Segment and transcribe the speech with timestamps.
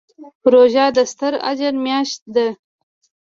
[0.51, 2.47] روژه د ستر اجر میاشت ده.